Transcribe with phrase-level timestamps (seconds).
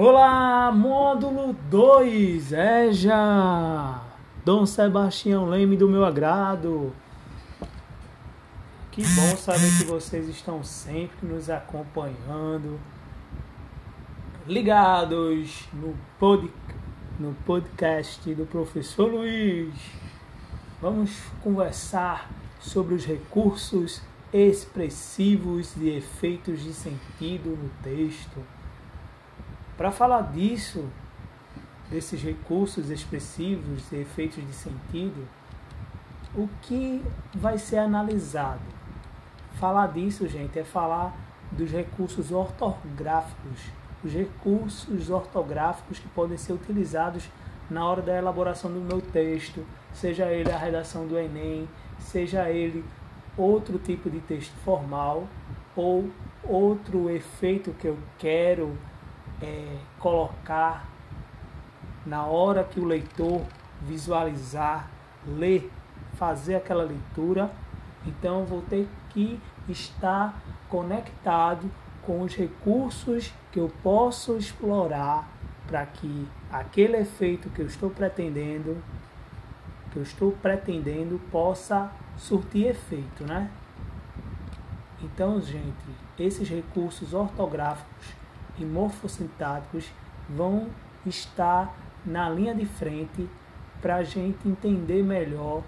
[0.00, 4.00] Olá, módulo 2, EJA,
[4.44, 6.92] Dom Sebastião Leme do meu agrado.
[8.92, 12.78] Que bom saber que vocês estão sempre nos acompanhando,
[14.46, 16.48] ligados no, pod,
[17.18, 19.74] no podcast do professor Luiz.
[20.80, 21.10] Vamos
[21.42, 22.30] conversar
[22.60, 24.00] sobre os recursos
[24.32, 28.57] expressivos e efeitos de sentido no texto.
[29.78, 30.90] Para falar disso,
[31.88, 35.24] desses recursos expressivos e efeitos de sentido,
[36.34, 37.00] o que
[37.32, 38.60] vai ser analisado?
[39.54, 41.16] Falar disso, gente, é falar
[41.52, 43.70] dos recursos ortográficos,
[44.02, 47.30] os recursos ortográficos que podem ser utilizados
[47.70, 51.68] na hora da elaboração do meu texto, seja ele a redação do Enem,
[52.00, 52.84] seja ele
[53.36, 55.28] outro tipo de texto formal
[55.76, 56.10] ou
[56.42, 58.76] outro efeito que eu quero
[59.42, 60.88] é, colocar
[62.04, 63.42] na hora que o leitor
[63.82, 64.88] visualizar,
[65.26, 65.70] ler,
[66.14, 67.50] fazer aquela leitura,
[68.06, 71.70] então vou ter que estar conectado
[72.02, 75.28] com os recursos que eu posso explorar
[75.66, 78.82] para que aquele efeito que eu estou pretendendo,
[79.92, 83.50] que eu estou pretendendo possa surtir efeito, né?
[85.02, 85.84] Então, gente,
[86.18, 88.17] esses recursos ortográficos
[88.62, 89.90] e morfossintáticos
[90.28, 90.68] vão
[91.06, 93.28] estar na linha de frente
[93.80, 95.62] para a gente entender melhor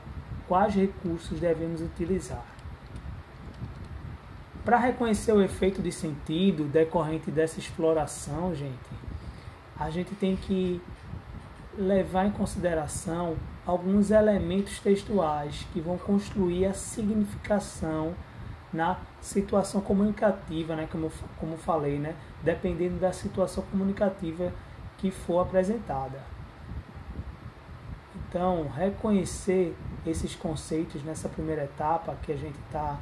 [0.49, 2.45] quais recursos devemos utilizar.
[4.65, 8.91] Para reconhecer o efeito de sentido decorrente dessa exploração, gente,
[9.79, 10.81] a gente tem que
[11.79, 18.15] levar em consideração alguns elementos textuais que vão construir a significação
[18.73, 24.53] na situação comunicativa, né, como, como falei, né, dependendo da situação comunicativa
[24.99, 26.21] que for apresentada.
[28.15, 33.01] Então, reconhecer esses conceitos nessa primeira etapa que a gente está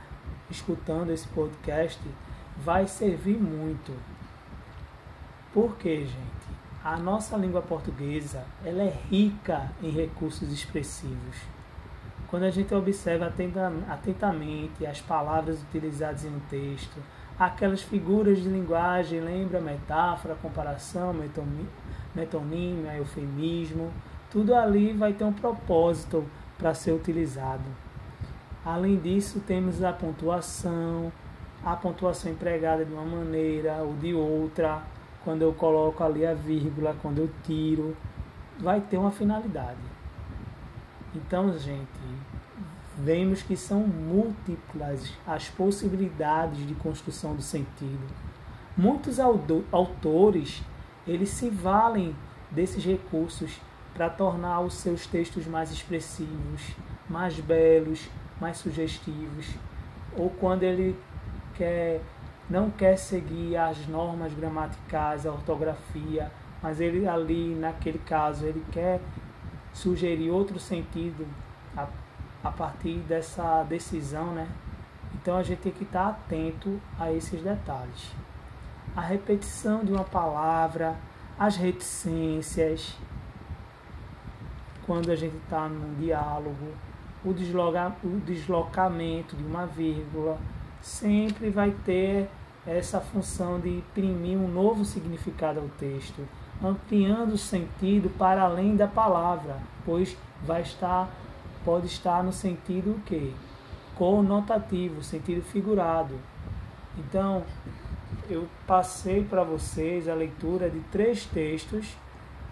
[0.51, 2.01] escutando esse podcast
[2.57, 3.93] vai servir muito.
[5.53, 6.49] Por quê, gente?
[6.83, 11.58] A nossa língua portuguesa ela é rica em recursos expressivos
[12.29, 13.33] quando a gente observa
[13.89, 16.99] atentamente as palavras utilizadas em um texto,
[17.39, 21.15] aquelas figuras de linguagem, lembra metáfora, comparação,
[22.15, 23.91] metonímia, eufemismo,
[24.31, 26.25] tudo ali vai ter um propósito
[26.59, 27.65] para ser utilizado.
[28.65, 31.11] Além disso, temos a pontuação,
[31.65, 34.83] a pontuação empregada de uma maneira ou de outra,
[35.25, 37.97] quando eu coloco ali a vírgula, quando eu tiro,
[38.59, 39.79] vai ter uma finalidade.
[41.27, 41.89] Então, gente,
[42.97, 48.07] vemos que são múltiplas as possibilidades de construção do sentido.
[48.77, 50.63] Muitos autores,
[51.07, 52.15] eles se valem
[52.53, 53.61] desses recursos
[53.95, 56.77] para tornar os seus textos mais expressivos,
[57.11, 58.09] mais belos,
[58.41, 59.47] mais sugestivos,
[60.17, 60.97] ou quando ele
[61.55, 62.01] quer
[62.49, 69.01] não quer seguir as normas gramaticais, a ortografia, mas ele ali naquele caso ele quer
[69.79, 71.27] sugerir outro sentido
[71.77, 71.87] a,
[72.43, 74.49] a partir dessa decisão, né?
[75.15, 78.13] Então a gente tem que estar atento a esses detalhes.
[78.97, 80.97] A repetição de uma palavra,
[81.39, 82.97] as reticências,
[84.85, 86.75] quando a gente está num diálogo,
[87.25, 90.39] o, desloca, o deslocamento de uma vírgula,
[90.81, 92.29] sempre vai ter
[92.67, 96.27] essa função de imprimir um novo significado ao texto
[96.63, 101.09] ampliando o sentido para além da palavra, pois vai estar
[101.65, 103.35] pode estar no sentido que
[103.95, 106.15] conotativo, sentido figurado.
[106.97, 107.45] Então,
[108.31, 111.97] eu passei para vocês a leitura de três textos.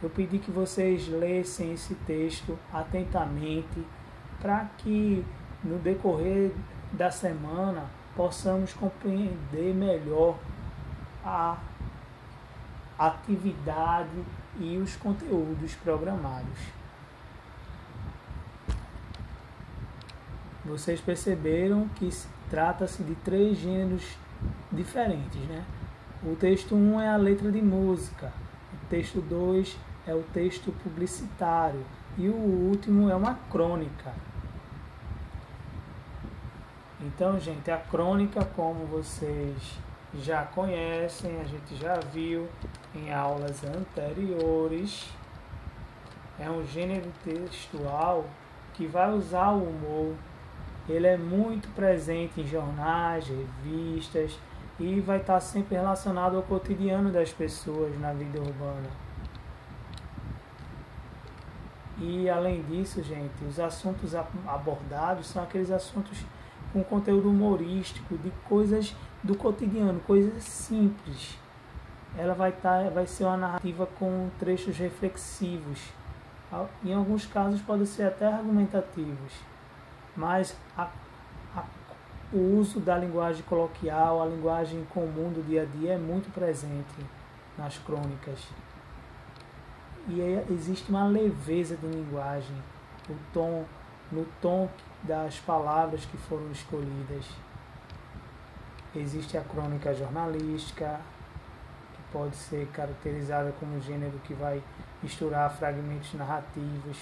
[0.03, 3.83] Eu pedi que vocês lessem esse texto atentamente
[4.41, 5.25] para que
[5.65, 6.53] no decorrer
[6.93, 10.37] da semana possamos compreender melhor
[11.25, 11.57] a
[12.99, 14.25] atividade
[14.59, 16.59] e os conteúdos programados.
[20.65, 22.09] Vocês perceberam que
[22.51, 24.17] trata-se de três gêneros
[24.73, 25.65] diferentes, né?
[26.25, 28.33] O texto 1 um é a letra de música,
[28.73, 29.77] o texto 2
[30.07, 31.85] é o texto publicitário
[32.19, 34.13] e o último é uma crônica.
[37.01, 39.79] Então, gente, a crônica, como vocês
[40.15, 42.49] já conhecem, a gente já viu
[42.97, 45.09] em aulas anteriores.
[46.39, 48.25] É um gênero textual
[48.75, 50.15] que vai usar o humor.
[50.89, 54.39] Ele é muito presente em jornais, revistas
[54.79, 58.89] e vai estar sempre relacionado ao cotidiano das pessoas na vida urbana.
[61.99, 66.25] E além disso, gente, os assuntos abordados são aqueles assuntos
[66.73, 71.39] com conteúdo humorístico, de coisas do cotidiano, coisas simples.
[72.19, 75.81] Ela vai, estar, vai ser uma narrativa com trechos reflexivos.
[76.85, 79.33] Em alguns casos podem ser até argumentativos,
[80.17, 80.89] mas a
[82.33, 87.07] o uso da linguagem coloquial, a linguagem comum do dia a dia é muito presente
[87.57, 88.49] nas crônicas.
[90.09, 90.21] E
[90.51, 92.57] existe uma leveza de linguagem,
[93.09, 93.65] o tom,
[94.11, 94.69] no tom
[95.03, 97.25] das palavras que foram escolhidas.
[98.95, 101.01] Existe a crônica jornalística,
[102.17, 104.63] pode ser caracterizada como um gênero que vai
[105.03, 106.97] misturar fragmentos narrativos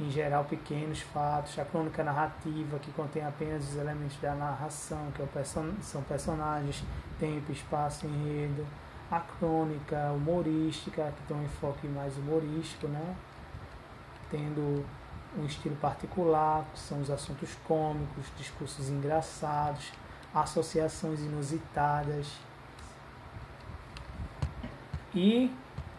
[0.00, 5.22] em geral pequenos fatos, a crônica narrativa que contém apenas os elementos da narração, que
[5.22, 6.82] é são personagens,
[7.18, 8.66] tempo, espaço, enredo,
[9.10, 13.14] a crônica humorística, que tem um enfoque mais humorístico, né?
[14.30, 14.84] tendo
[15.38, 19.92] um estilo particular, que são os assuntos cômicos, discursos engraçados,
[20.34, 22.45] associações inusitadas.
[25.16, 25.50] E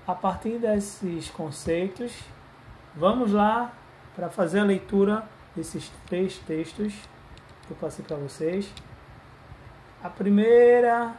[0.05, 2.13] a partir desses conceitos,
[2.95, 3.73] vamos lá
[4.15, 5.23] para fazer a leitura
[5.55, 6.93] desses três textos
[7.65, 8.71] que eu passei para vocês.
[10.03, 11.15] A primeira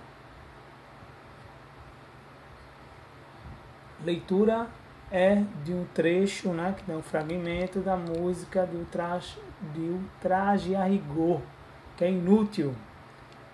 [4.05, 4.69] leitura
[5.11, 9.37] é de um trecho, né, que é um fragmento da música do traje,
[9.75, 11.41] de traje a rigor,
[11.97, 12.77] que é inútil.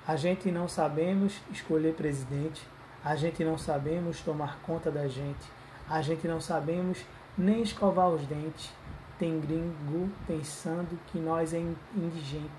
[0.06, 2.73] A gente não sabemos escolher presidente,
[3.04, 5.46] a gente não sabemos tomar conta da gente,
[5.88, 7.04] a gente não sabemos
[7.36, 8.72] nem escovar os dentes,
[9.18, 11.62] tem gringo pensando que nós é
[11.94, 12.50] indigente.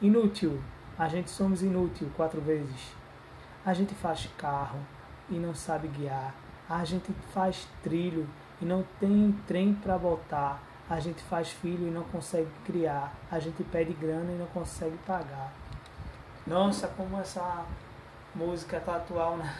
[0.00, 0.62] Inútil.
[0.96, 2.92] A gente somos inútil quatro vezes.
[3.66, 4.78] A gente faz carro
[5.28, 6.32] e não sabe guiar.
[6.68, 8.28] A gente faz trilho
[8.60, 10.62] e não tem trem para botar.
[10.88, 13.12] A gente faz filho e não consegue criar.
[13.30, 15.52] A gente pede grana e não consegue pagar.
[16.46, 17.64] Nossa, como essa
[18.34, 19.54] música tá atual, né?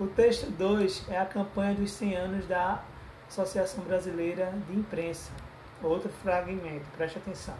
[0.00, 2.82] O texto 2 é a campanha dos 100 anos da
[3.28, 5.30] Associação Brasileira de Imprensa.
[5.82, 7.54] Outro fragmento, preste atenção.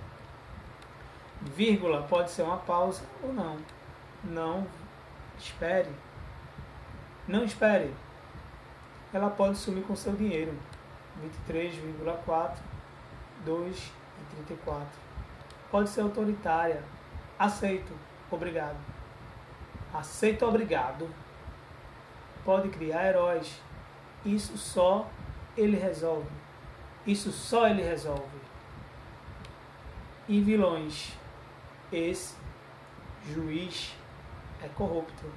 [1.42, 3.58] Vírgula pode ser uma pausa ou não.
[4.24, 4.66] Não
[5.38, 5.90] espere.
[7.28, 7.92] Não espere.
[9.12, 10.54] Ela pode sumir com seu dinheiro.
[11.46, 12.56] 23,4,
[13.46, 14.86] 2,34.
[15.70, 16.82] Pode ser autoritária.
[17.38, 17.92] Aceito.
[18.30, 18.78] Obrigado.
[19.92, 21.06] Aceito obrigado.
[22.50, 23.62] Pode criar heróis.
[24.26, 25.08] Isso só
[25.56, 26.28] ele resolve.
[27.06, 28.40] Isso só ele resolve.
[30.28, 31.16] E vilões.
[31.92, 32.34] Esse
[33.32, 33.94] juiz
[34.60, 35.32] é corrupto.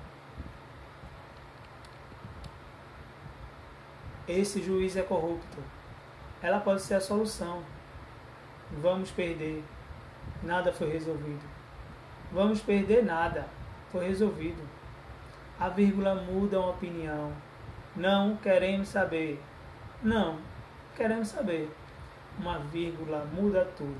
[4.27, 5.59] Esse juiz é corrupto.
[6.41, 7.61] Ela pode ser a solução.
[8.81, 9.63] Vamos perder.
[10.41, 11.47] Nada foi resolvido.
[12.31, 13.47] Vamos perder nada.
[13.91, 14.67] Foi resolvido.
[15.63, 17.31] A vírgula muda uma opinião.
[17.95, 19.41] Não queremos saber.
[20.03, 20.35] Não,
[20.93, 21.73] queremos saber.
[22.37, 23.95] Uma vírgula muda tudo.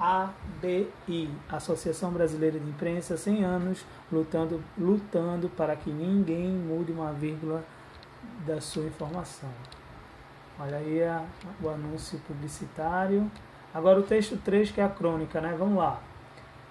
[0.00, 7.62] ABI, Associação Brasileira de Imprensa, 100 anos lutando, lutando para que ninguém mude uma vírgula
[8.46, 9.50] da sua informação.
[10.58, 11.26] Olha aí a,
[11.62, 13.30] o anúncio publicitário.
[13.74, 15.54] Agora o texto 3, que é a crônica, né?
[15.58, 16.00] Vamos lá.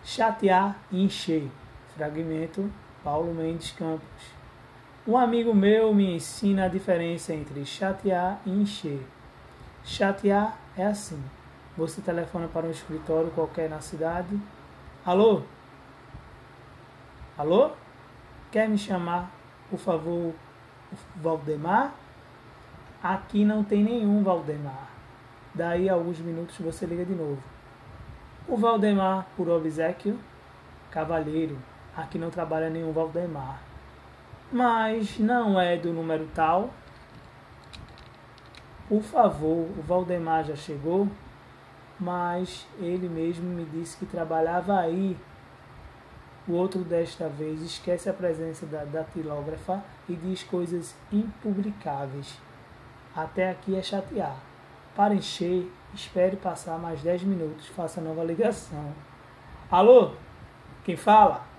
[0.03, 1.47] Chatear e encher.
[1.95, 2.71] Fragmento
[3.03, 4.41] Paulo Mendes Campos.
[5.07, 9.01] Um amigo meu me ensina a diferença entre chatear e encher.
[9.83, 11.21] Chatear é assim:
[11.75, 14.39] você telefona para um escritório qualquer na cidade.
[15.03, 15.41] Alô?
[17.35, 17.71] Alô?
[18.51, 19.31] Quer me chamar,
[19.69, 20.35] por favor,
[21.15, 21.95] Valdemar?
[23.01, 24.89] Aqui não tem nenhum Valdemar.
[25.55, 27.41] Daí a alguns minutos você liga de novo.
[28.47, 30.19] O Valdemar, por obsequio,
[30.91, 31.57] cavalheiro.
[31.95, 33.71] Aqui não trabalha nenhum Valdemar
[34.51, 36.69] mas não é do número tal.
[38.89, 41.07] Por favor, o Valdemar já chegou,
[41.97, 45.15] mas ele mesmo me disse que trabalhava aí.
[46.47, 52.37] O outro desta vez esquece a presença da datilógrafa e diz coisas impublicáveis.
[53.15, 54.35] Até aqui é chatear.
[54.93, 58.91] Para encher, espere passar mais 10 minutos, faça nova ligação.
[59.69, 60.11] Alô?
[60.83, 61.50] Quem fala?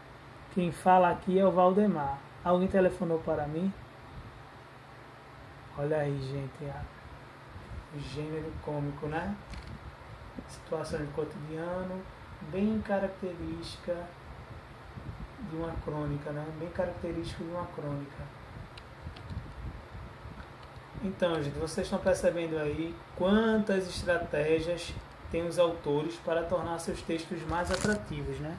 [0.55, 2.19] Quem fala aqui é o Valdemar.
[2.45, 3.73] Alguém telefonou para mim?
[5.79, 6.71] Olha aí, gente,
[7.95, 9.35] o gênero cômico, né?
[10.47, 12.03] Situação de cotidiano,
[12.51, 13.97] bem característica
[15.49, 16.45] de uma crônica, né?
[16.59, 18.23] bem característico de uma crônica.
[21.03, 24.93] Então, gente, vocês estão percebendo aí quantas estratégias
[25.31, 28.55] têm os autores para tornar seus textos mais atrativos, né?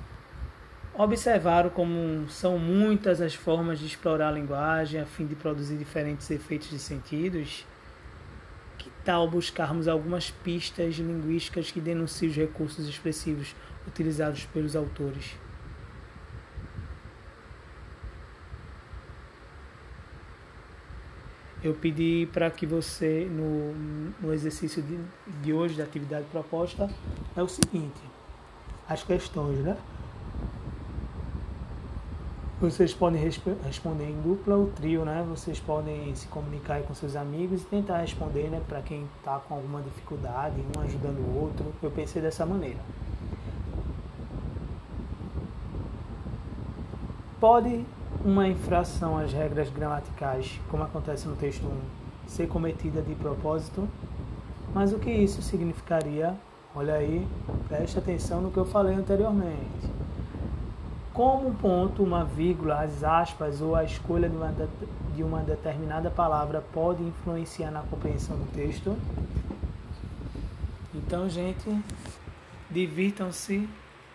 [0.96, 6.30] Observaram como são muitas as formas de explorar a linguagem a fim de produzir diferentes
[6.30, 7.66] efeitos de sentidos?
[8.78, 13.56] Que tal buscarmos algumas pistas linguísticas que denunciem os recursos expressivos
[13.88, 15.36] utilizados pelos autores?
[21.64, 23.74] eu pedi para que você, no,
[24.22, 25.00] no exercício de,
[25.42, 26.90] de hoje, da atividade proposta,
[27.36, 28.02] é o seguinte:
[28.88, 29.78] as questões, né?
[32.64, 35.22] Vocês podem responder em dupla ou trio, né?
[35.28, 38.62] Vocês podem se comunicar com seus amigos e tentar responder, né?
[38.66, 41.66] Para quem está com alguma dificuldade, um ajudando o outro.
[41.84, 42.80] Eu pensei dessa maneira.
[47.38, 47.86] Pode
[48.24, 53.90] uma infração às regras gramaticais, como acontece no texto 1, ser cometida de propósito?
[54.74, 56.34] Mas o que isso significaria?
[56.74, 57.28] Olha aí,
[57.68, 59.93] preste atenção no que eu falei anteriormente.
[61.14, 64.52] Como um ponto, uma vírgula, as aspas ou a escolha de uma,
[65.16, 68.98] de uma determinada palavra pode influenciar na compreensão do texto?
[70.92, 71.70] Então, gente,
[72.72, 73.70] divirtam-se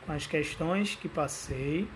[0.05, 1.89] com as questões que passei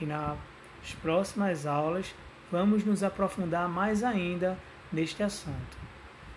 [0.00, 0.36] e na
[0.82, 2.12] as próximas aulas
[2.50, 4.58] vamos nos aprofundar mais ainda
[4.92, 5.78] neste assunto.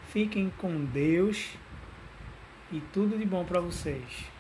[0.10, 1.58] Fiquem com Deus
[2.72, 4.35] e tudo de bom para vocês.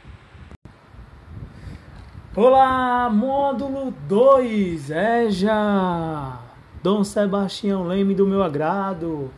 [2.38, 6.38] Olá, módulo 2, EJA!
[6.84, 9.32] Dom Sebastião Leme do meu agrado.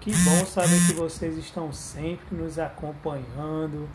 [0.00, 3.88] Que bom saber que vocês estão sempre nos acompanhando,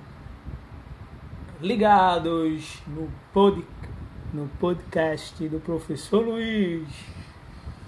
[1.60, 3.82] ligados no podcast
[4.34, 6.88] no podcast do professor Luiz.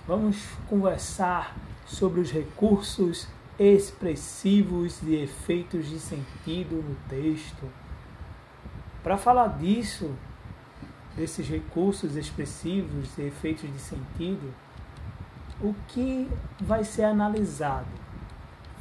[0.05, 0.35] Vamos
[0.69, 7.82] conversar sobre os recursos expressivos e efeitos de sentido no texto.
[9.03, 10.15] Para falar disso,
[11.15, 14.53] desses recursos expressivos e efeitos de sentido,
[15.61, 16.27] o que
[16.59, 17.87] vai ser analisado?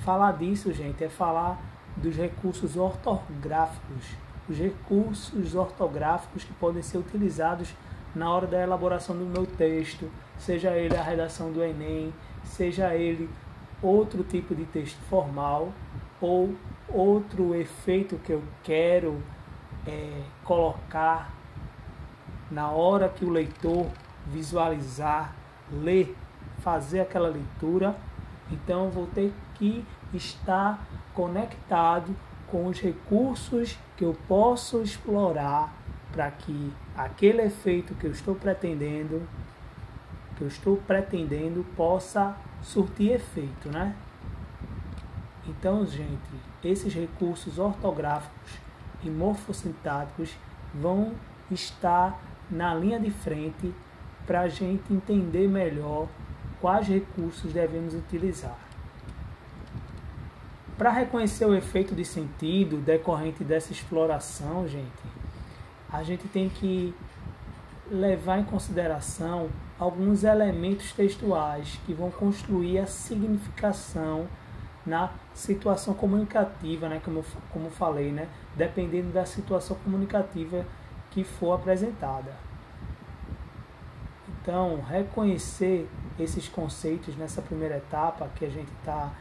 [0.05, 1.61] Falar disso, gente, é falar
[1.97, 4.17] dos recursos ortográficos
[4.49, 7.75] os recursos ortográficos que podem ser utilizados
[8.15, 12.13] na hora da elaboração do meu texto, seja ele a redação do Enem,
[12.45, 13.31] seja ele
[13.81, 15.73] outro tipo de texto formal
[16.21, 16.55] ou
[16.89, 19.23] outro efeito que eu quero
[19.87, 21.33] é, colocar
[22.51, 23.87] na hora que o leitor
[24.27, 25.35] visualizar,
[25.71, 26.15] ler,
[26.59, 27.97] fazer aquela leitura,
[28.51, 32.15] então vou ter que estar conectado
[32.47, 35.73] com os recursos que eu posso explorar
[36.13, 39.27] para que aquele efeito que eu estou pretendendo,
[40.37, 43.97] que eu estou pretendendo, possa surtir efeito, né?
[45.49, 46.31] Então, gente,
[46.63, 48.61] esses recursos ortográficos
[49.05, 50.37] e morfossintáticos
[50.75, 51.13] vão
[51.51, 53.75] estar na linha de frente
[54.27, 56.09] para a gente entender melhor
[56.61, 58.57] quais recursos devemos utilizar.
[60.79, 65.03] Para reconhecer o efeito de sentido decorrente dessa exploração, gente,
[65.91, 66.95] a gente tem que
[67.91, 74.27] levar em consideração alguns elementos textuais que vão construir a significação
[74.85, 80.67] na situação comunicativa, né, como, como falei, né, dependendo da situação comunicativa
[81.11, 82.33] que for apresentada.
[84.29, 89.13] Então, reconhecer esses conceitos nessa primeira etapa que a gente está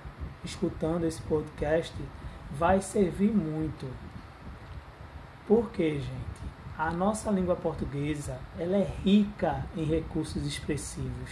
[0.43, 1.95] escutando esse podcast
[2.51, 3.87] vai servir muito.
[5.47, 6.41] Porque, gente,
[6.77, 11.29] a nossa língua portuguesa ela é rica em recursos expressivos.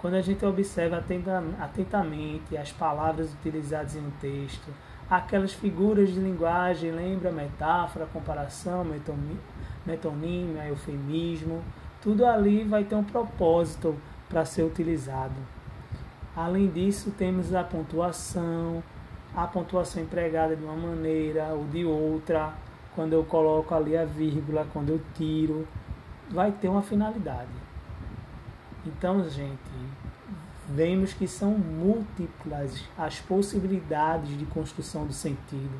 [0.00, 1.02] Quando a gente observa
[1.58, 4.72] atentamente as palavras utilizadas em um texto,
[5.10, 8.86] aquelas figuras de linguagem, lembra metáfora, comparação,
[9.84, 11.62] metonímia, eufemismo,
[12.00, 13.96] tudo ali vai ter um propósito
[14.28, 15.34] para ser utilizado.
[16.36, 18.80] Além disso, temos a pontuação,
[19.34, 22.52] a pontuação empregada de uma maneira ou de outra,
[22.94, 25.66] quando eu coloco ali a vírgula, quando eu tiro,
[26.30, 27.67] vai ter uma finalidade.
[28.86, 29.58] Então, gente,
[30.68, 35.78] vemos que são múltiplas as possibilidades de construção do sentido.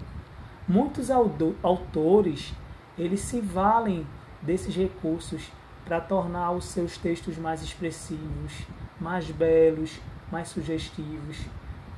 [0.67, 2.52] Muitos autores,
[2.97, 4.07] eles se valem
[4.43, 5.50] desses recursos
[5.85, 8.52] para tornar os seus textos mais expressivos,
[9.00, 9.99] mais belos,
[10.31, 11.38] mais sugestivos,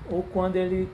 [0.09, 0.89] ou quando ele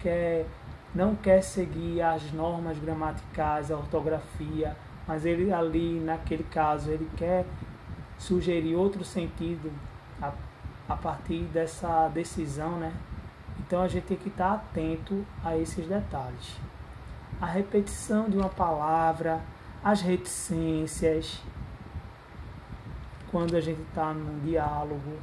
[0.00, 0.46] quer,
[0.94, 7.46] não quer seguir as normas gramaticais, a ortografia, mas ele ali, naquele caso, ele quer
[8.22, 9.70] sugerir outro sentido
[10.20, 10.32] a,
[10.88, 12.92] a partir dessa decisão, né?
[13.58, 16.56] Então a gente tem que estar atento a esses detalhes.
[17.40, 19.40] A repetição de uma palavra,
[19.82, 21.42] as reticências,
[23.30, 25.18] quando a gente está num diálogo,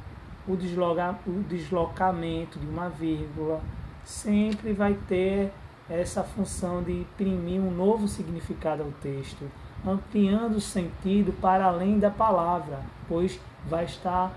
[0.46, 3.62] o, desloga, o deslocamento de uma vírgula,
[4.04, 5.52] sempre vai ter
[5.88, 9.50] essa função de imprimir um novo significado ao texto,
[9.86, 14.32] ampliando o sentido para além da palavra, pois vai estar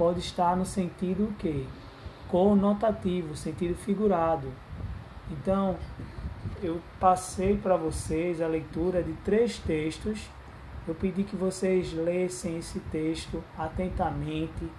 [0.00, 1.68] pode estar no sentido que
[2.28, 4.50] conotativo, sentido figurado.
[5.30, 5.76] Então,
[6.62, 10.30] eu passei para vocês a leitura de três textos.
[10.88, 14.70] Eu pedi que vocês lessem esse texto atentamente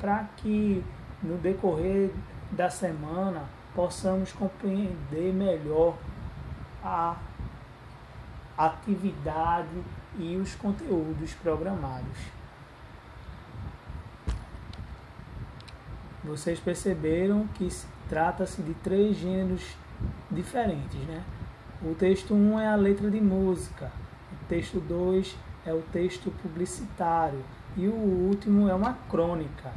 [0.00, 0.84] para que
[1.22, 2.10] no decorrer
[2.50, 3.44] da semana
[3.76, 5.96] possamos compreender melhor
[6.82, 7.16] a
[8.56, 9.82] atividade
[10.18, 12.16] e os conteúdos programados.
[16.22, 17.68] Vocês perceberam que
[18.08, 19.76] trata-se de três gêneros
[20.30, 21.22] diferentes, né?
[21.82, 23.92] O texto 1 um é a letra de música,
[24.32, 27.44] o texto 2 é o texto publicitário
[27.76, 29.72] e o último é uma crônica.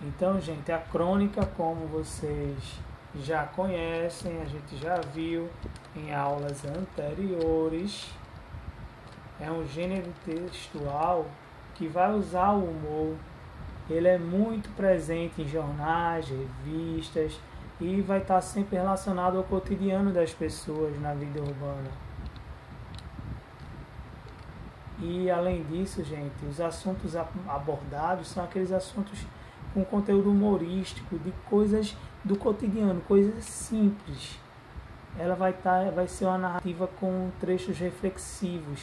[0.00, 2.78] Então, gente, a crônica, como vocês
[3.16, 5.48] já conhecem, a gente já viu
[5.96, 8.08] em aulas anteriores,
[9.40, 11.26] é um gênero textual
[11.74, 13.16] que vai usar o humor.
[13.88, 17.38] Ele é muito presente em jornais, revistas
[17.80, 21.90] e vai estar sempre relacionado ao cotidiano das pessoas na vida urbana.
[24.98, 29.26] E além disso, gente, os assuntos abordados são aqueles assuntos
[29.74, 34.45] com conteúdo humorístico, de coisas do cotidiano, coisas simples.
[35.18, 38.80] Ela vai, tá, vai ser uma narrativa com trechos reflexivos.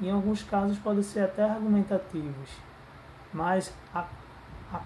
[0.00, 2.50] Em alguns casos podem ser até argumentativos.
[3.32, 4.06] Mas a,
[4.72, 4.80] a,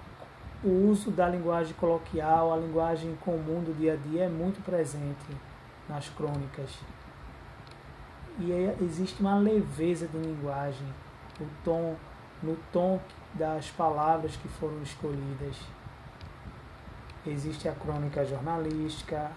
[0.62, 5.27] o uso da linguagem coloquial, a linguagem comum do dia a dia é muito presente
[5.88, 6.70] nas crônicas.
[8.38, 10.87] E existe uma leveza de linguagem,
[11.40, 11.97] o tom,
[12.42, 13.01] no tom
[13.35, 15.57] das palavras que foram escolhidas.
[17.27, 19.33] Existe a crônica jornalística,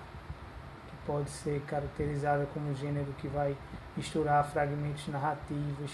[1.10, 3.58] pode ser caracterizada como um gênero que vai
[3.98, 5.92] misturar fragmentos narrativos,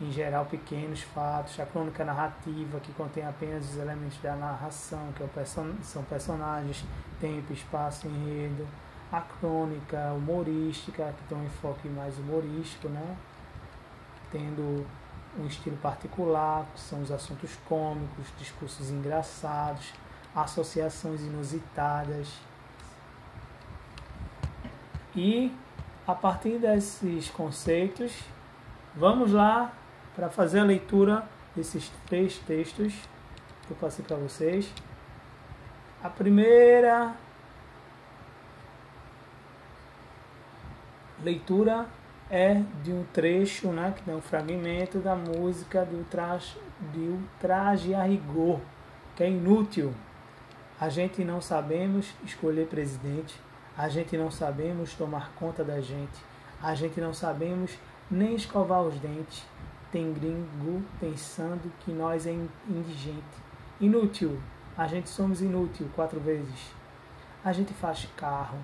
[0.00, 1.60] em geral pequenos fatos.
[1.60, 6.86] A crônica narrativa, que contém apenas os elementos da narração, que é são personagens,
[7.20, 8.66] tempo, espaço, enredo.
[9.12, 13.14] A crônica humorística, que tem um enfoque mais humorístico, né?
[14.32, 14.86] tendo
[15.38, 19.92] um estilo particular, que são os assuntos cômicos, discursos engraçados,
[20.34, 22.45] associações inusitadas.
[25.16, 25.50] E
[26.06, 28.12] a partir desses conceitos,
[28.94, 29.72] vamos lá
[30.14, 31.24] para fazer a leitura
[31.54, 32.92] desses três textos
[33.66, 34.70] que eu passei para vocês.
[36.02, 37.14] A primeira
[41.24, 41.86] leitura
[42.30, 46.58] é de um trecho, né, que é um fragmento da música do traje,
[46.92, 48.60] de traje a rigor,
[49.16, 49.94] que é inútil.
[50.78, 53.40] A gente não sabemos escolher presidente,
[53.76, 56.18] a gente não sabemos tomar conta da gente,
[56.62, 57.76] a gente não sabemos
[58.10, 59.44] nem escovar os dentes.
[59.92, 62.32] Tem gringo pensando que nós é
[62.68, 63.22] indigente.
[63.80, 64.40] Inútil,
[64.76, 66.72] a gente somos inútil quatro vezes.
[67.44, 68.58] A gente faz carro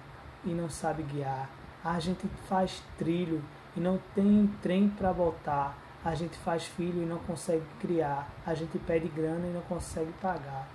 [0.44, 1.48] e não sabe guiar
[1.84, 3.42] a gente faz trilho
[3.76, 5.76] e não tem trem para botar.
[6.04, 8.28] A gente faz filho e não consegue criar.
[8.46, 10.66] A gente pede grana e não consegue pagar.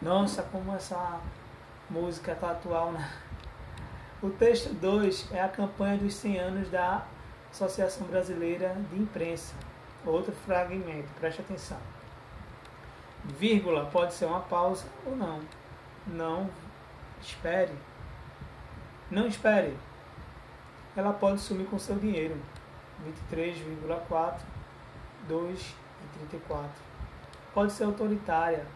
[0.00, 1.20] Nossa, como essa
[1.90, 3.08] música tá atual, né?
[4.22, 7.04] O texto 2 é a campanha dos 100 anos da
[7.50, 9.54] Associação Brasileira de Imprensa.
[10.06, 11.78] Outro fragmento, preste atenção.
[13.24, 15.40] Vírgula pode ser uma pausa ou não.
[16.06, 16.50] Não
[17.20, 17.72] espere.
[19.10, 19.76] Não espere
[20.96, 22.36] ela pode sumir com seu dinheiro.
[23.30, 24.40] 23,4,
[25.28, 26.64] 2,34.
[27.54, 28.66] Pode ser autoritária.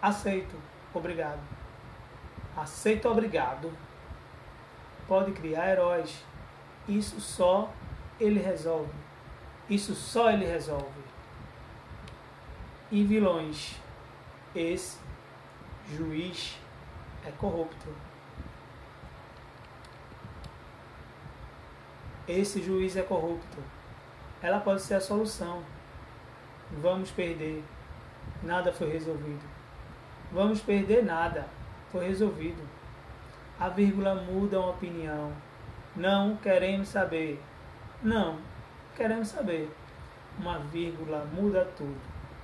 [0.00, 0.54] Aceito,
[0.92, 1.40] obrigado.
[2.56, 3.72] Aceito, obrigado.
[5.12, 6.24] Pode criar heróis.
[6.88, 7.70] Isso só
[8.18, 8.90] ele resolve.
[9.68, 11.02] Isso só ele resolve.
[12.90, 13.78] E vilões.
[14.54, 14.98] Esse
[15.94, 16.58] juiz
[17.26, 17.88] é corrupto.
[22.26, 23.58] esse juiz é corrupto.
[24.40, 25.62] Ela pode ser a solução.
[26.80, 27.62] Vamos perder.
[28.42, 29.46] Nada foi resolvido.
[30.32, 31.46] Vamos perder nada.
[31.90, 32.66] Foi resolvido.
[33.62, 35.30] A vírgula muda uma opinião.
[35.94, 37.40] Não queremos saber.
[38.02, 38.38] Não,
[38.96, 39.72] queremos saber.
[40.36, 41.94] Uma vírgula muda tudo.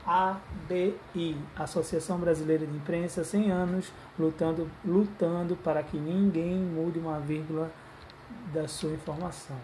[0.06, 7.68] ABI, Associação Brasileira de Imprensa, 100 anos lutando, lutando para que ninguém mude uma vírgula
[8.54, 9.56] da sua informação.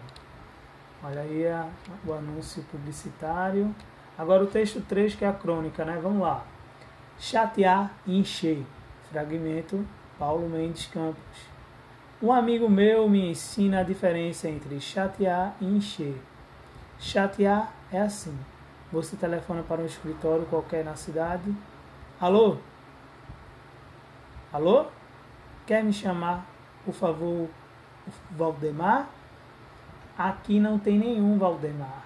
[1.01, 1.69] Olha aí a,
[2.05, 3.73] o anúncio publicitário.
[4.17, 5.97] Agora o texto 3, que é a crônica, né?
[6.03, 6.45] Vamos lá.
[7.17, 8.61] Chatear e encher.
[9.09, 11.55] Fragmento Paulo Mendes Campos.
[12.21, 16.15] Um amigo meu me ensina a diferença entre chatear e encher.
[16.97, 18.37] Chatear é assim.
[18.91, 21.53] Você telefona para um escritório qualquer na cidade.
[22.19, 22.57] Alô?
[24.53, 24.85] Alô?
[25.67, 26.45] Quer me chamar,
[26.85, 27.49] por favor,
[28.31, 29.09] Valdemar?
[30.17, 32.05] Aqui não tem nenhum Valdemar.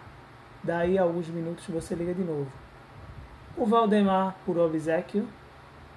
[0.64, 2.52] Daí a alguns minutos você liga de novo.
[3.56, 5.28] O Valdemar, por obsequio,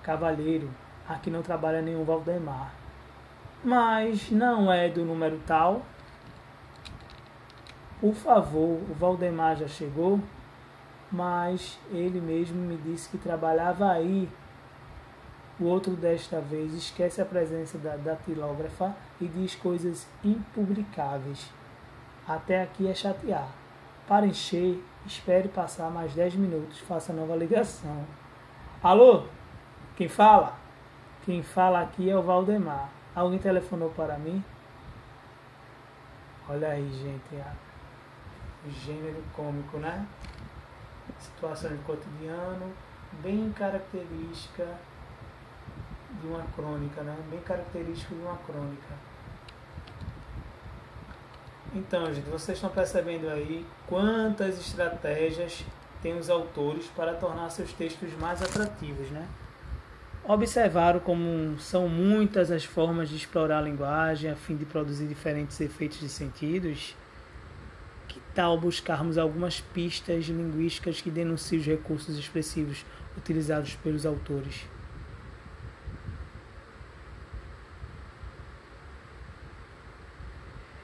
[0.03, 0.69] cavalheiro.
[1.09, 2.73] Aqui não trabalha nenhum Valdemar.
[3.65, 5.83] Mas não é do número tal.
[8.01, 10.21] Por favor, o Valdemar já chegou?
[11.11, 14.29] Mas ele mesmo me disse que trabalhava aí
[15.61, 21.53] o outro, desta vez, esquece a presença da datilógrafa e diz coisas impublicáveis.
[22.27, 23.49] Até aqui é chatear.
[24.09, 28.05] Para encher, espere passar mais 10 minutos, faça nova ligação.
[28.83, 29.25] Alô?
[29.95, 30.62] Quem fala?
[31.25, 32.91] Quem fala aqui é o Valdemar.
[33.15, 34.43] Alguém telefonou para mim?
[36.49, 37.43] Olha aí, gente,
[38.67, 40.05] o gênero cômico, né?
[41.21, 42.73] Situação de cotidiano,
[43.23, 44.67] bem característica
[46.21, 47.17] de uma crônica, né?
[47.31, 48.95] bem característico de uma crônica.
[51.75, 55.65] Então, gente, vocês estão percebendo aí quantas estratégias
[56.03, 59.27] têm os autores para tornar seus textos mais atrativos, né?
[60.25, 65.61] Observaram como são muitas as formas de explorar a linguagem a fim de produzir diferentes
[65.61, 66.97] efeitos de sentidos?
[68.07, 72.85] Que tal buscarmos algumas pistas linguísticas que denunciem os recursos expressivos
[73.17, 74.65] utilizados pelos autores?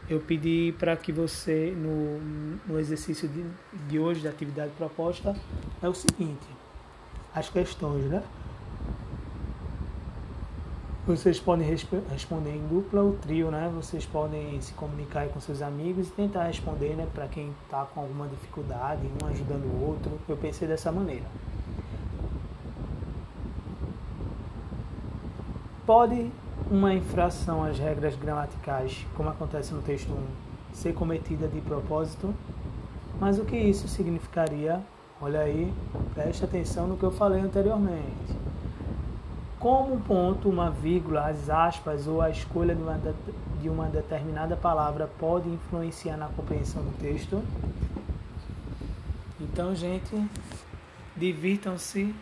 [0.08, 2.18] eu pedi para que você, no,
[2.66, 3.44] no exercício de,
[3.88, 5.36] de hoje, da atividade proposta,
[5.82, 6.46] é o seguinte:
[7.34, 8.22] as questões, né?
[11.08, 13.72] Vocês podem resp responder em dupla ou trio, né?
[13.74, 17.08] Vocês podem se comunicar com seus amigos e tentar responder, né?
[17.14, 20.20] Para quem está com alguma dificuldade, um ajudando o outro.
[20.28, 21.24] Eu pensei dessa maneira.
[25.86, 26.30] Pode
[26.70, 32.34] uma infração às regras gramaticais, como acontece no texto 1, ser cometida de propósito.
[33.18, 34.82] Mas o que isso significaria?
[35.22, 35.72] Olha aí,
[36.12, 38.47] preste atenção no que eu falei anteriormente.
[39.58, 43.00] Como um ponto, uma vírgula, as aspas ou a escolha de uma,
[43.60, 47.42] de uma determinada palavra pode influenciar na compreensão do texto?
[49.40, 50.14] Então, gente,
[51.16, 52.14] divirtam-se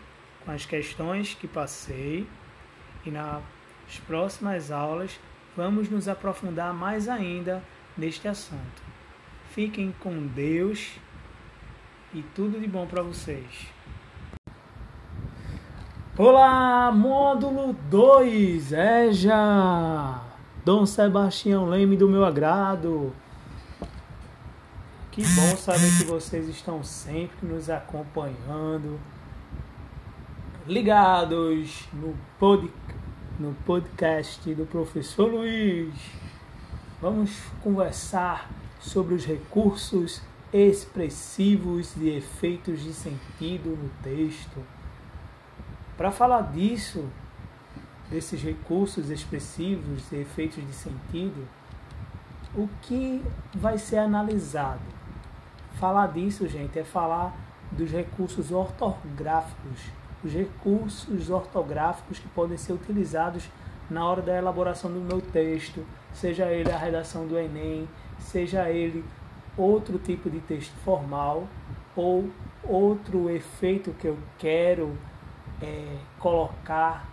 [0.44, 2.26] com as questões que passei
[3.04, 3.42] e na
[3.88, 5.18] as próximas aulas
[5.56, 7.62] vamos nos aprofundar mais ainda
[7.96, 8.82] neste assunto.
[9.52, 10.98] Fiquem com Deus
[12.12, 13.75] e tudo de bom para vocês.
[16.18, 20.18] Olá, módulo 2, Eja!
[20.64, 23.12] Dom Sebastião Leme do meu agrado.
[25.10, 28.98] Que bom saber que vocês estão sempre nos acompanhando,
[30.66, 32.86] ligados no podcast
[33.38, 35.92] no podcast do professor Luiz.
[36.98, 38.50] Vamos conversar
[38.80, 44.75] sobre os recursos expressivos e efeitos de sentido no texto.
[45.96, 47.08] Para falar disso,
[48.10, 51.46] desses recursos expressivos e efeitos de sentido,
[52.54, 53.22] o que
[53.54, 54.80] vai ser analisado?
[55.74, 57.34] Falar disso, gente, é falar
[57.72, 59.90] dos recursos ortográficos
[60.24, 63.48] os recursos ortográficos que podem ser utilizados
[63.88, 69.04] na hora da elaboração do meu texto, seja ele a redação do Enem, seja ele
[69.56, 71.46] outro tipo de texto formal
[71.94, 72.28] ou
[72.64, 74.98] outro efeito que eu quero
[75.62, 77.08] é, colocar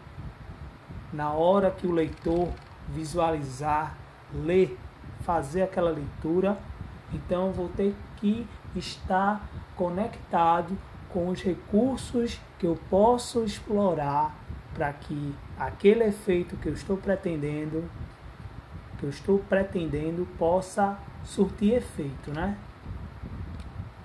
[1.12, 2.50] na hora que o leitor
[2.90, 3.96] visualizar,
[4.34, 4.78] ler,
[5.22, 6.58] fazer aquela leitura.
[7.14, 10.78] Então vou ter que estar conectado
[11.10, 14.36] com os recursos que eu posso explorar
[14.74, 17.88] para que aquele efeito que eu estou pretendendo,
[18.98, 22.58] que eu estou pretendendo, possa surtir efeito, né?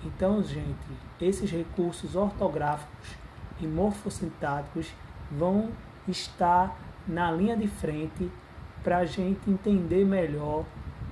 [0.04, 0.86] Então, gente,
[1.20, 3.17] esses recursos ortográficos
[3.60, 4.92] e morfossintáticos
[5.30, 5.70] vão
[6.06, 8.30] estar na linha de frente
[8.82, 10.64] para a gente entender melhor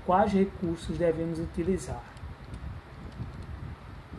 [0.05, 2.03] quais recursos devemos utilizar.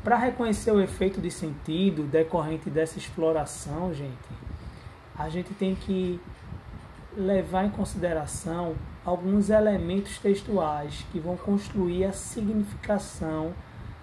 [0.04, 4.30] Para reconhecer o efeito de sentido decorrente dessa exploração, gente,
[5.18, 6.20] a gente tem que
[7.16, 13.54] levar em consideração alguns elementos textuais que vão construir a significação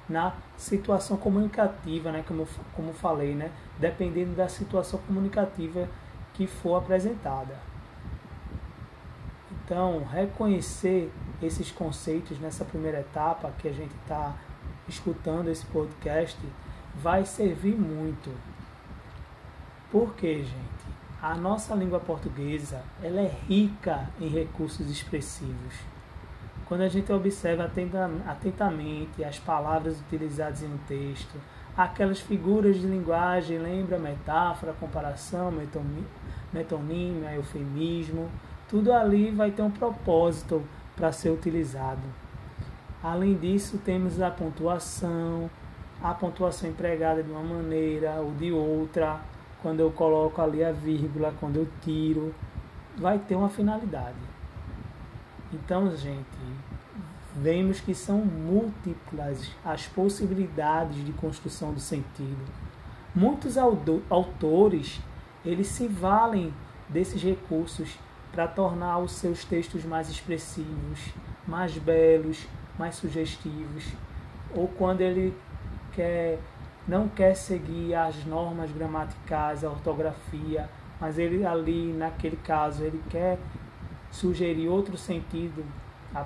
[0.08, 5.88] na situação comunicativa, né, como, como falei, né, dependendo da situação comunicativa
[6.34, 7.56] que for apresentada.
[9.64, 11.10] Então, reconhecer
[11.42, 14.34] esses conceitos nessa primeira etapa que a gente está
[14.86, 16.38] escutando esse podcast
[16.94, 18.30] vai servir muito.
[19.90, 20.84] Por quê, gente?
[21.22, 25.93] A nossa língua portuguesa ela é rica em recursos expressivos.
[26.74, 27.70] Quando a gente observa
[28.26, 31.40] atentamente as palavras utilizadas em um texto,
[31.76, 35.52] aquelas figuras de linguagem, lembra metáfora, comparação,
[36.52, 38.28] metonímia, eufemismo,
[38.68, 40.64] tudo ali vai ter um propósito
[40.96, 42.02] para ser utilizado.
[43.00, 45.48] Além disso, temos a pontuação,
[46.02, 49.20] a pontuação empregada de uma maneira ou de outra,
[49.62, 52.34] quando eu coloco ali a vírgula, quando eu tiro,
[52.96, 54.33] vai ter uma finalidade.
[55.54, 56.24] Então, gente,
[57.36, 62.44] vemos que são múltiplas as possibilidades de construção do sentido.
[63.14, 65.00] Muitos autores,
[65.44, 66.52] eles se valem
[66.88, 67.96] desses recursos
[68.32, 71.14] para tornar os seus textos mais expressivos,
[71.46, 73.84] mais belos, mais sugestivos,
[74.56, 75.36] ou quando ele
[75.92, 76.40] quer,
[76.88, 80.68] não quer seguir as normas gramaticais, a ortografia,
[81.00, 83.38] mas ele ali, naquele caso, ele quer
[84.14, 85.64] sugerir outro sentido
[86.14, 86.24] a,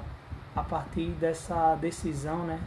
[0.55, 2.61] a partir dessa decisão, né?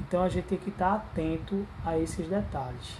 [0.00, 2.98] Então a gente tem que estar atento a esses detalhes.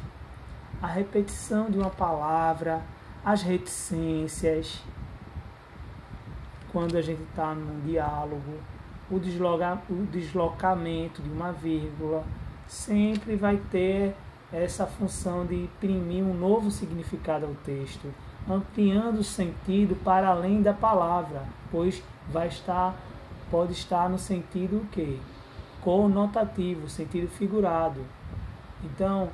[0.81, 2.83] A repetição de uma palavra,
[3.25, 4.83] as reticências,
[6.73, 8.59] quando a gente está num diálogo,
[9.09, 12.25] o, desloca, o deslocamento de uma vírgula
[12.67, 14.17] sempre vai ter
[14.53, 18.13] essa função de imprimir um novo significado ao texto,
[18.49, 22.97] ampliando o sentido para além da palavra, pois vai estar
[23.53, 25.21] pode estar no sentido que
[25.83, 28.01] conotativo, sentido figurado.
[28.83, 29.29] Então,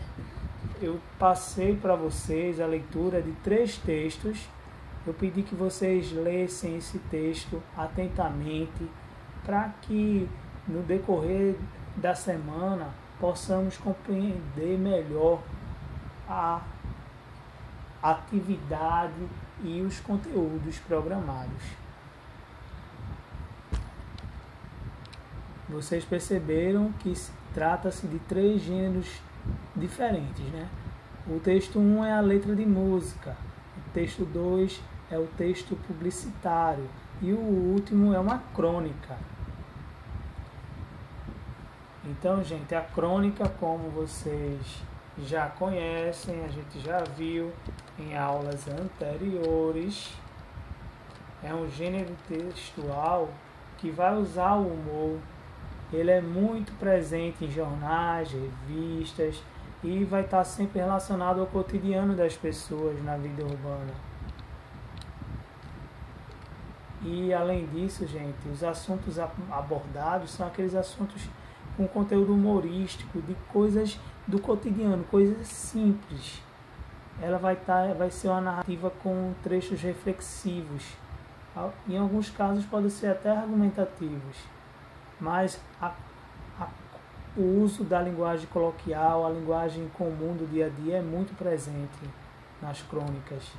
[0.83, 4.49] eu passei para vocês a leitura de três textos.
[5.07, 8.91] Eu pedi que vocês lessem esse texto atentamente
[9.45, 10.29] para que
[10.67, 11.55] no decorrer
[11.97, 12.89] da semana
[13.21, 15.41] possamos compreender melhor
[16.29, 16.61] a
[18.03, 19.29] atividade
[19.63, 21.63] e os conteúdos programados.
[25.69, 27.13] Vocês perceberam que
[27.53, 29.21] trata-se de três gêneros
[29.77, 30.69] diferentes, né?
[31.27, 33.37] O texto 1 um é a letra de música,
[33.77, 34.81] o texto 2
[35.11, 36.89] é o texto publicitário
[37.21, 39.19] e o último é uma crônica.
[42.05, 44.83] Então, gente, a crônica, como vocês
[45.27, 47.53] já conhecem, a gente já viu
[47.99, 50.13] em aulas anteriores,
[51.43, 53.29] é um gênero textual
[53.79, 55.19] que vai usar o humor.
[55.93, 59.43] Ele é muito presente em jornais, revistas
[59.83, 63.93] e vai estar sempre relacionado ao cotidiano das pessoas na vida urbana.
[67.03, 71.23] E além disso, gente, os assuntos abordados são aqueles assuntos
[71.79, 76.43] com conteúdo humorístico, de coisas do cotidiano, coisas simples.
[77.23, 80.85] Ela vai, tá, vai ser uma narrativa com trechos reflexivos.
[81.89, 84.37] Em alguns casos podem ser até argumentativos.
[85.21, 85.93] Mas a,
[86.61, 86.67] a,
[87.37, 92.11] o uso da linguagem coloquial, a linguagem comum do dia a dia é muito presente
[92.61, 93.53] nas crônicas.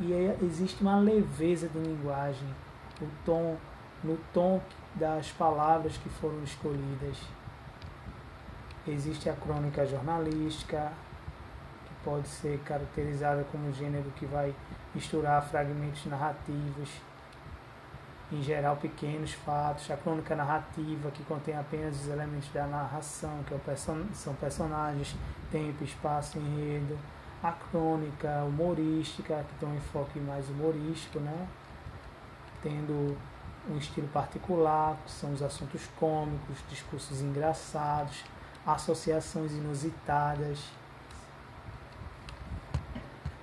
[0.00, 0.12] E
[0.44, 2.48] existe uma leveza de linguagem,
[3.00, 3.56] o tom,
[4.02, 4.60] no tom
[4.96, 7.16] das palavras que foram escolhidas.
[8.86, 10.92] Existe a crônica jornalística,
[11.86, 14.54] que pode ser caracterizada como um gênero que vai
[14.94, 16.90] misturar fragmentos narrativos,
[18.32, 19.90] em geral pequenos fatos.
[19.90, 25.14] A crônica narrativa, que contém apenas os elementos da narração, que é são personagens,
[25.50, 26.98] tempo, espaço, enredo.
[27.42, 31.46] A crônica humorística, que tem um enfoque mais humorístico, né?
[32.62, 33.16] tendo
[33.68, 38.24] um estilo particular, são os assuntos cômicos, discursos engraçados,
[38.64, 40.60] associações inusitadas.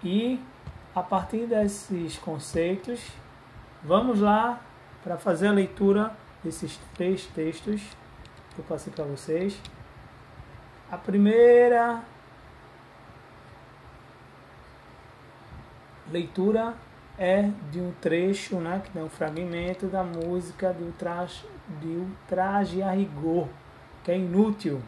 [0.03, 0.39] E
[0.95, 3.01] a partir desses conceitos,
[3.83, 4.61] vamos lá
[5.03, 7.81] para fazer a leitura desses três textos
[8.53, 9.59] que eu passei para vocês.
[10.91, 12.01] A primeira
[16.11, 16.75] leitura
[17.17, 21.45] é de um trecho, né, que é um fragmento da música do traje,
[21.79, 23.47] de traje a rigor,
[24.03, 24.81] que é inútil.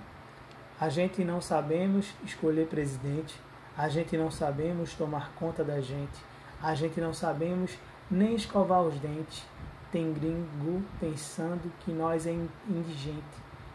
[0.80, 3.40] A gente não sabemos escolher presidente,
[3.78, 6.20] a gente não sabemos tomar conta da gente,
[6.62, 7.78] a gente não sabemos
[8.10, 9.46] nem escovar os dentes.
[9.92, 12.36] Tem gringo pensando que nós é
[12.68, 13.24] indigente.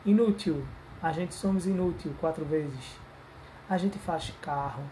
[0.05, 0.67] Inútil,
[1.03, 2.99] a gente somos inútil quatro vezes.
[3.69, 4.83] A gente faz carro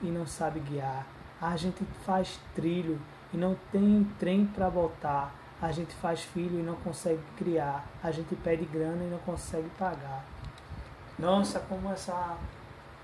[0.00, 1.17] e não sabe guiar.
[1.40, 3.00] A gente faz trilho
[3.32, 5.32] e não tem trem para voltar.
[5.62, 7.86] A gente faz filho e não consegue criar.
[8.02, 10.24] A gente pede grana e não consegue pagar.
[11.16, 12.36] Nossa, como essa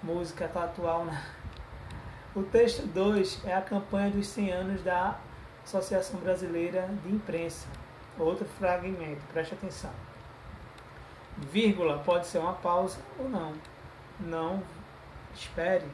[0.02, 1.24] música tá atual, né?
[2.34, 5.16] O texto 2 é a campanha dos 100 anos da
[5.64, 7.68] Associação Brasileira de Imprensa.
[8.18, 9.90] Outro fragmento, preste atenção.
[11.36, 13.54] Vírgula pode ser uma pausa ou não.
[14.18, 14.62] Não
[15.34, 15.86] espere.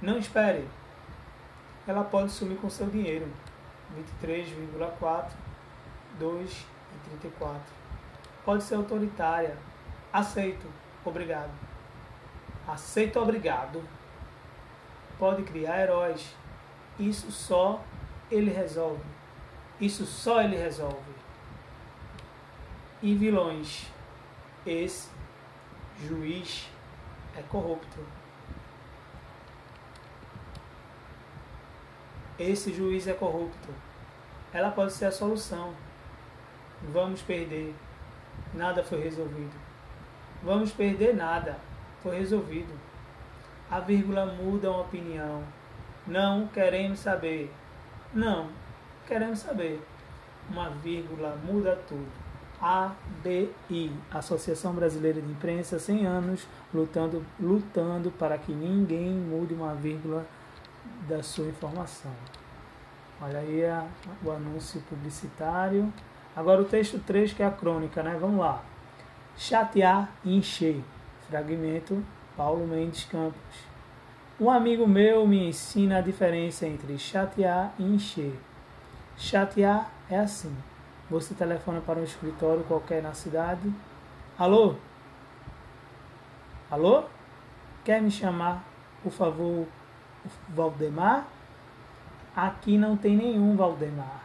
[0.00, 0.66] Não espere
[1.86, 3.28] ela pode sumir com seu dinheiro.
[4.22, 5.30] 23,4,
[6.20, 7.60] 2,34.
[8.44, 9.56] Pode ser autoritária.
[10.12, 10.66] Aceito.
[11.04, 11.50] Obrigado.
[12.66, 13.82] Aceito obrigado.
[15.18, 16.34] Pode criar heróis.
[16.98, 17.82] Isso só
[18.30, 19.02] ele resolve.
[19.80, 21.12] Isso só ele resolve.
[23.02, 23.86] E vilões.
[24.64, 25.10] Esse
[26.00, 26.68] juiz
[27.36, 28.21] é corrupto.
[32.38, 33.68] Esse juiz é corrupto.
[34.52, 35.72] Ela pode ser a solução.
[36.92, 37.74] Vamos perder.
[38.54, 39.54] Nada foi resolvido.
[40.42, 41.56] Vamos perder nada.
[42.02, 42.72] Foi resolvido.
[43.70, 45.42] A vírgula muda uma opinião.
[46.06, 47.52] Não queremos saber.
[48.12, 48.48] Não,
[49.06, 49.80] queremos saber.
[50.50, 52.22] Uma vírgula muda tudo.
[52.60, 60.24] ABI, Associação Brasileira de Imprensa, 100 anos lutando, lutando para que ninguém mude uma vírgula
[61.08, 62.12] da sua informação.
[63.20, 63.86] Olha aí a,
[64.24, 65.92] o anúncio publicitário.
[66.34, 68.16] Agora o texto 3, que é a crônica, né?
[68.20, 68.62] Vamos lá.
[69.36, 70.82] Chatear e encher.
[71.28, 72.04] Fragmento
[72.36, 73.72] Paulo Mendes Campos.
[74.40, 78.34] Um amigo meu me ensina a diferença entre chatear e encher.
[79.16, 80.54] Chatear é assim.
[81.08, 83.72] Você telefona para um escritório qualquer na cidade.
[84.38, 84.74] Alô?
[86.70, 87.04] Alô?
[87.84, 88.64] Quer me chamar,
[89.02, 89.66] por favor,
[90.48, 91.26] Valdemar,
[92.34, 94.22] aqui não tem nenhum Valdemar.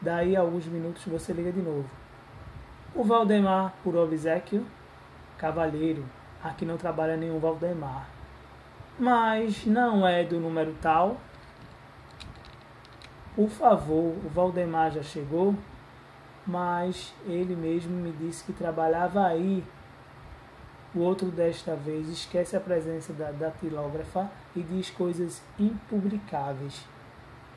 [0.00, 1.88] Daí a alguns minutos você liga de novo.
[2.94, 4.66] O Valdemar, por obsequio,
[5.36, 6.04] cavalheiro,
[6.42, 8.08] aqui não trabalha nenhum Valdemar.
[8.98, 11.18] Mas não é do número tal.
[13.34, 15.54] Por favor, o Valdemar já chegou,
[16.46, 19.62] mas ele mesmo me disse que trabalhava aí
[20.96, 26.86] o outro, desta vez, esquece a presença da datilógrafa e diz coisas impublicáveis.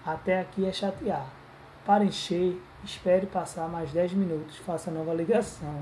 [0.06, 1.26] Até aqui é chatear.
[1.86, 5.82] Para encher, espere passar mais 10 minutos, faça nova ligação.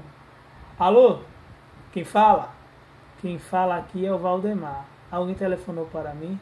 [0.78, 1.22] Alô?
[1.92, 2.54] Quem fala?
[3.22, 4.86] Quem fala aqui é o Valdemar.
[5.10, 6.40] Alguém telefonou para mim?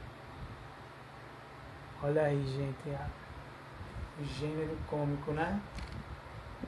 [2.04, 2.90] Olha aí, gente,
[4.20, 5.62] o gênero cômico, né?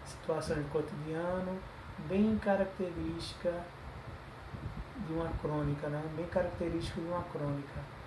[0.06, 1.60] Situação de cotidiano,
[2.08, 3.52] bem característica
[5.06, 6.02] de uma crônica, né?
[6.16, 7.98] bem característico de uma crônica.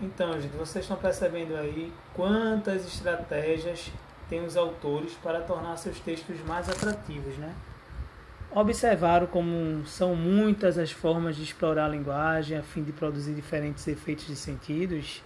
[0.00, 3.90] Então, gente, vocês estão percebendo aí quantas estratégias
[4.28, 7.52] tem os autores para tornar seus textos mais atrativos, né?
[8.50, 13.86] Observaram como são muitas as formas de explorar a linguagem a fim de produzir diferentes
[13.88, 15.22] efeitos de sentidos?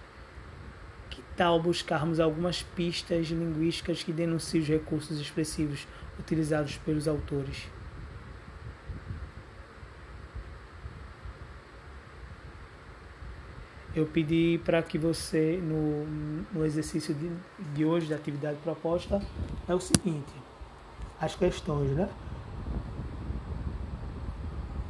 [1.09, 5.87] Que tal buscarmos algumas pistas linguísticas que denunciem os recursos expressivos
[6.19, 7.67] utilizados pelos autores?
[13.95, 16.05] Eu pedi para que você, no,
[16.51, 17.31] no exercício de,
[17.75, 19.21] de hoje, da atividade proposta,
[19.67, 20.33] é o seguinte:
[21.21, 22.09] as questões, né?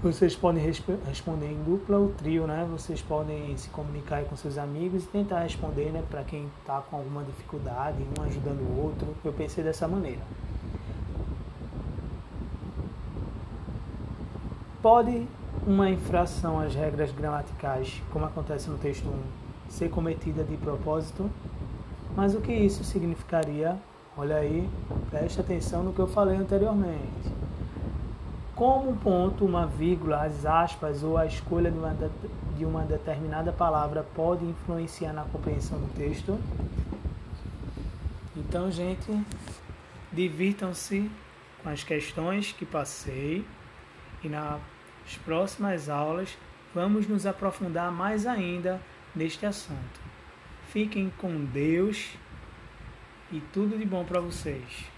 [0.02, 2.68] Vocês podem resp responder em dupla ou trio, né?
[2.70, 6.04] Vocês podem se comunicar com seus amigos e tentar responder, né?
[6.10, 9.16] Para quem está com alguma dificuldade, um ajudando o outro.
[9.24, 10.22] Eu pensei dessa maneira.
[14.82, 15.26] Pode
[15.66, 21.30] uma infração às regras gramaticais, como acontece no texto 1, ser cometida de propósito.
[22.16, 23.78] Mas o que isso significaria?
[24.16, 24.70] Olha aí,
[25.10, 27.34] preste atenção no que eu falei anteriormente.
[28.54, 31.96] Como um ponto, uma vírgula, as aspas ou a escolha de uma,
[32.56, 36.38] de uma determinada palavra pode influenciar na compreensão do texto?
[38.36, 39.26] Então, gente,
[40.12, 41.10] divirtam-se
[41.64, 43.44] com as questões que passei
[44.24, 44.60] e na
[45.06, 46.38] as próximas aulas
[46.74, 48.82] vamos nos aprofundar mais ainda
[49.16, 50.02] neste assunto.
[50.70, 52.12] Fiquem com Deus
[53.32, 54.93] e tudo de bom para vocês.